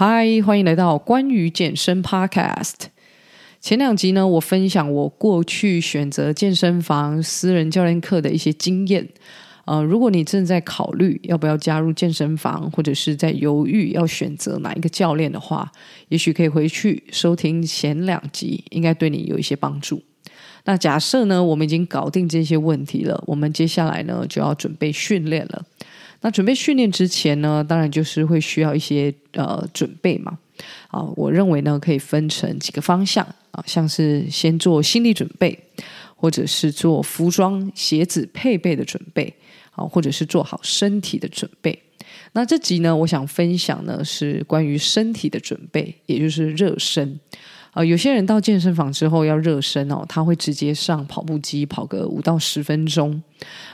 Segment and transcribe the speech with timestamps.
[0.00, 2.74] 嗨，欢迎来到关于健身 Podcast。
[3.60, 9.08] 前两集呢，我分享我过去选择健身房、私人教练课的一些经验。
[9.64, 15.72] 呃，如果你正在考虑要不要加入健身房，或者是在犹豫要选择哪一个教练的话，
[16.10, 20.00] 也许可以回去收听前两集，应该对你有一些帮助。
[20.64, 25.64] 那假设呢，我们已经搞定这些问题了，我们接下来呢就要准备训练了。
[26.20, 30.38] 那准备训练之前呢，当然就是会需要一些呃准备嘛。
[30.88, 35.56] 啊，我认为呢可以分成几个方向啊，像是先做心理准备，
[36.16, 39.32] 或者是做服装、鞋子配备的准备，
[39.70, 41.80] 啊，或者是做好身体的准备。
[42.32, 47.20] 那这集呢，我想分享呢是关于身体的准备，也就是热身。
[47.78, 53.22] 呃，有些人到健身房之后要热身哦，他会直接上跑步机跑个五到十分钟。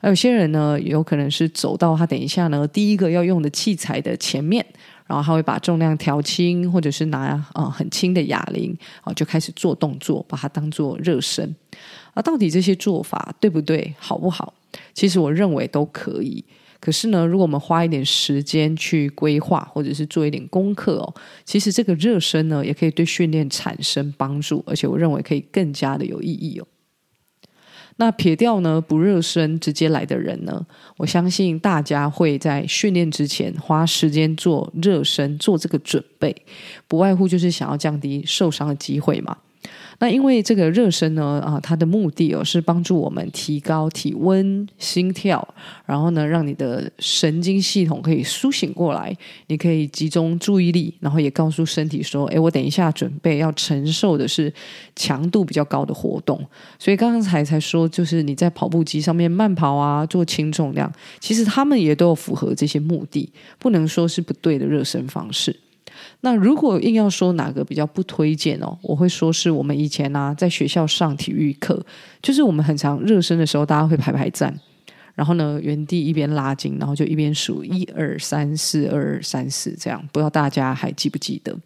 [0.00, 4.66] 而有些人呢，有可能是走到他等一下呢第一个要用的器材的前面，
[5.06, 11.54] 然后他会把重量调轻，或者是拿啊、呃、很轻的哑铃啊，就开始做动作，把它当做热身。
[12.14, 14.52] 啊，到底这些做法对不对，好不好？
[14.92, 16.44] 其实我认为都可以。
[16.84, 26.66] 可是呢，如果我们花一点时间去规划，或者是做一点功课哦，其实这个热身呢，也可以对训练产生帮助，而且我认为可以更加的有意义哦。
[27.98, 30.66] 那撇掉呢不热身直接来的人呢，
[30.96, 36.34] 我相信大家会在训练之前花时间做热身，做这个准备，
[36.88, 39.36] 不外乎就是想要降低受伤的机会嘛。
[39.98, 45.46] 那因为这个热身呢，啊，它的目的哦是帮助我们提高体温、心跳，
[45.86, 54.52] 然后呢，让你的神经系统可以苏醒过来，你可以集中注意力，然后也告诉身体说，哎，我等一下准备要承受的是
[54.96, 56.44] 强度比较高的活动。
[56.78, 60.90] 所以刚刚才才说，就是你在跑步机上面慢跑啊，做轻重量，
[61.20, 65.54] 其实他们也都有符合这些目的，不能说是不对的热身方式。
[66.20, 71.84] 那如果硬要说哪个比较不推荐哦，我会说是我们以前啊在学校上体育课，
[72.20, 74.54] 就是我们很常热身的时候，大家会排排站，
[75.14, 81.56] 然后呢原地一边拉筋，然后就一边数一二三四二三四这样，不知道大家还记不记得？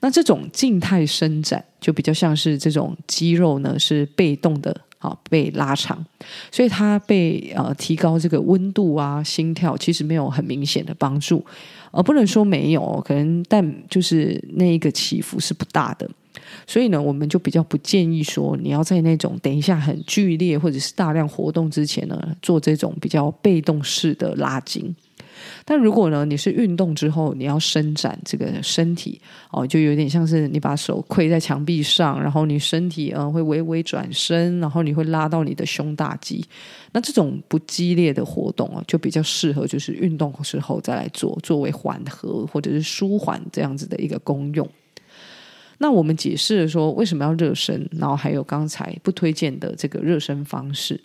[0.00, 6.02] 那这种静态伸展就比较像是这种肌肉呢是被动的啊被拉长，
[6.50, 11.44] 所以它被呃提高这个温度啊心跳其实没有很明显的帮助。
[11.94, 16.10] 而不能说没有，可能但就是那一个起伏是不大的，
[16.66, 24.96] 所以呢，我们就比较不建议说你要在那种等一下很剧烈或者是大量活动之前呢，做这种比较被动式的拉筋。
[25.64, 29.20] 但如果呢，你是运动之后你要伸展这个身体
[29.50, 36.44] 哦，就有点像是你把手跪在墙壁上，然后你身体呃会微微转身，然后你会拉到你的胸大肌。
[36.92, 44.68] 那这种不激烈的活动啊，就比较适合就是运动时候再来做，作为缓和或者是舒缓这样子的一个功用。
[45.78, 51.00] 那我们解释说为什么要热身，然后还有刚才不推荐的这个热身方式。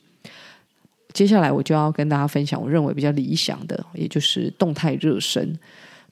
[1.13, 5.57] 接下来我就要跟大家分享我认为比较理想的，也就是动态热身。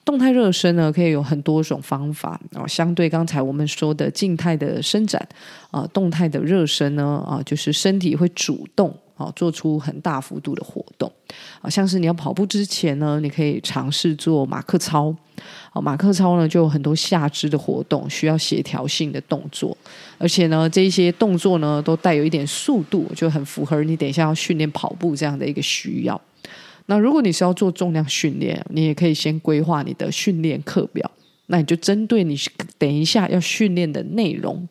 [0.04, 2.66] 动态热身呢，可以有很多种方法啊。
[2.66, 5.28] 相对刚才我们说的静态的伸展
[5.70, 8.96] 啊，动态的热身呢啊，就是身体会主动。
[9.18, 11.10] 好，做出很大幅度的活动，
[11.62, 15.14] 啊，像是你要跑步之前呢，你可以尝试做马克操。
[15.72, 19.76] 啊，马克操呢就有很多下肢的活动，需要协调性的动作，
[20.18, 26.20] 而且呢，这一些动作呢都带有一点速度，就很符合你等一下要训练跑步这样的一个需要。
[26.86, 31.10] 那如果你是要做重量训练，你也可以先规划你的训练课表，
[31.46, 32.36] 那你就针对你
[32.76, 34.68] 等一下要训练的内容。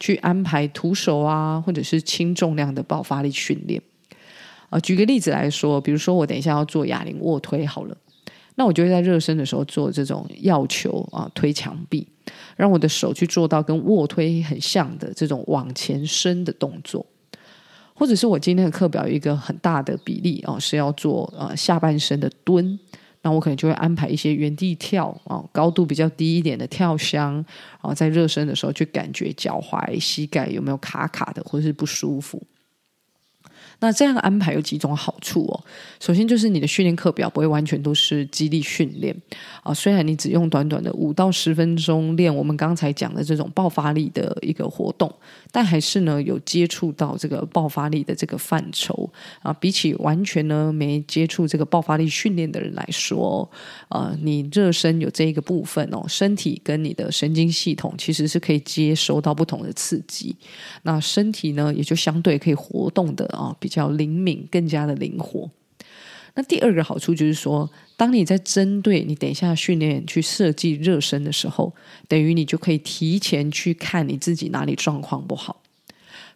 [0.00, 3.82] 去安排徒手啊，或者是轻重量的爆发力训练
[4.70, 4.78] 啊。
[4.80, 7.96] 举个例子来说，比如说我等一下要做哑铃卧推好了，
[8.56, 12.06] 那我就会在热身的时候做这种药球啊，推墙壁，
[12.56, 17.04] 让我的手去做到跟卧推很像的这种往前伸的动作。
[17.94, 22.78] 或者是我今天的课表有一个很大的比例啊，是要做呃下半身的蹲。
[23.22, 32.40] 那我可能就会安排一些原地跳啊，高度比较低一点的跳箱，然后在热身的时候去感觉脚踝、膝盖有没有卡卡的，或者是不舒服。
[33.80, 35.64] 那这样安排有几种好处哦。
[36.00, 39.16] 首先就是你的训练课表不会完全都是肌力训练
[39.62, 45.12] 啊，虽然你只用短短的五到十分钟练我们刚才讲的这种爆发力的一个活动，
[45.52, 49.08] 但还是呢有接触到这个爆发力的这个范畴
[49.42, 49.52] 啊。
[49.52, 53.48] 比起完全呢没接触这个爆发力训练的人来说，
[53.88, 60.34] 啊，你热身有这一个部分哦，身体跟你的神经系统其实是可以接收到不同的刺激，
[60.82, 63.54] 那身体呢也就相对可以活动的啊。
[63.60, 65.50] 比较灵敏，更加的灵活。
[66.34, 71.74] 那第二个好处就是说，当你在针对你等一下训练去设计热身的时候，
[72.06, 75.60] 等于你就可以提前去看你自己哪里状况不好。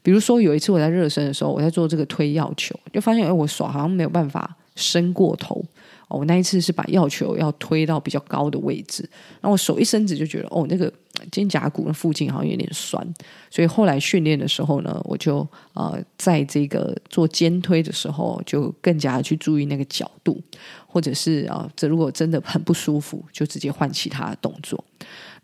[0.03, 5.65] 比如说有一次我在热身的时候，我在做这个推药球，就发现哎，我手好像没有办法伸过头。
[6.09, 9.09] 我那一次是把药球要推到比较高的位置，
[9.41, 10.93] 然后我手一伸直就觉得哦，那个
[11.31, 13.07] 肩胛骨的附近好像有点酸，
[13.51, 20.41] 所以后来训练的时候呢，我就呃在这个做肩推的时候，就更加去注意那个角度，
[20.87, 24.83] 或者是啊，这如果真的很不舒服，就直接换其他的动作。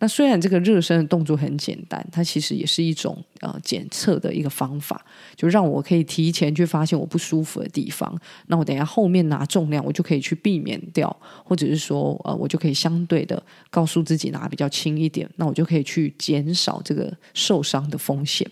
[0.00, 5.04] 那虽然这个热身的动作很简单，它其实也是一种呃检测的一个方法，
[5.34, 8.16] 就让我可以提前去发现我不舒服的地方。
[8.46, 18.50] 那我等一下后面拿重量，我就可以去避免掉，或者是说呃，我就可以相对的告诉自己拿比较轻一点，那我就可以去减少这个受伤的风险。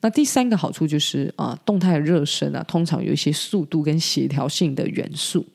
[0.00, 5.46] 那第三个好处就是啊、动态热身啊，通常有一些速度跟协调性的元素。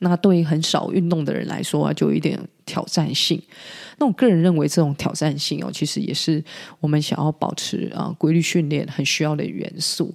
[0.00, 3.42] 那对于很少运动的人来说啊，就有一点挑战性。
[3.98, 6.42] 那我个人认为，这种挑战性哦，其实也是
[6.80, 10.12] 我们想要保持啊规律训练很需要的元素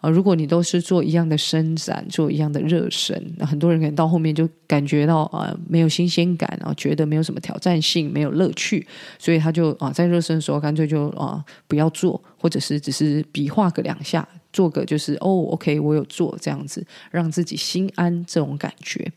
[0.00, 0.10] 啊。
[0.10, 8.86] 如果你都是做一样的伸展，做一样的热身，那很多人可能到后面就感觉到啊没有新鲜感，然后觉得没有什么挑战性，没有乐趣，
[9.18, 14.28] 所以他就啊在热身的时候干脆就啊不要做，或者是只是比划个两下。
[14.52, 19.10] 做个就是哦，OK，我有做这样子，让自己心安这种感觉。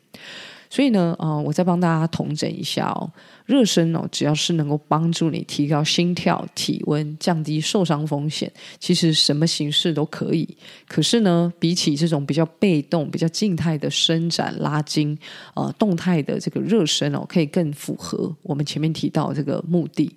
[0.69, 3.09] 所以呢，呃，我再帮大家统整一下哦，
[3.45, 10.47] 热身哦，只要是能够帮助你提高心跳、体温、降低受伤风险，其实什么形式都可以。
[10.87, 15.17] 可是呢，比起这种比较被动、比较静态的伸展、拉筋，
[15.53, 20.11] 呃，动态的这个热身哦，可以更符合我们前面提到这个目的。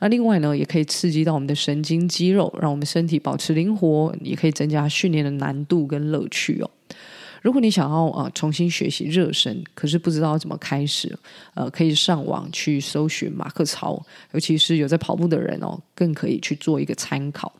[0.00, 6.70] 那另外呢，也可以刺激到我们的神经肌肉，让我们身体保持灵活，也可以增加训练的难度跟乐趣哦。
[7.44, 11.14] 如果你想要呃重新学习热身，可是不知道怎么开始，
[11.52, 14.02] 呃，可以上网去搜寻马克操，
[14.32, 17.52] 尤其是有在跑步的人哦，更可以去做一个参考。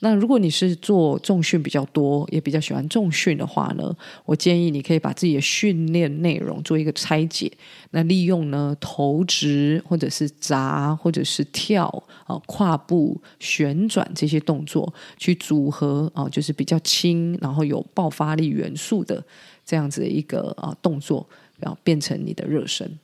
[0.00, 7.50] 那如果你是做重训比较多，也比较喜欢重训的话呢，我建议你可以把自己的训练内容做一个拆解。
[7.90, 11.86] 那利用呢投掷或者是砸或者是跳
[12.24, 19.24] 啊、跨步旋转这些动作去组合啊、就是比较轻然后有爆发力元素的
[19.64, 21.26] 这样子的一个啊、动作，
[21.58, 22.98] 然后变成你的热身。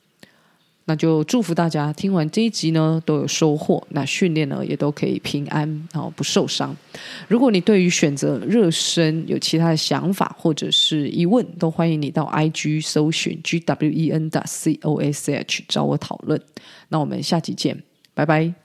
[0.85, 6.75] 那就祝福大家听完这一集呢都有收获，那训练呢也都可以平安，然后不受伤。
[7.27, 16.41] 如果你对于选择热身有其他的想法或者是疑问，都欢迎你到 IG 搜寻 GWEN 的 COSH 找我讨论。
[16.89, 17.81] 那我们下集见，
[18.13, 18.62] 拜拜。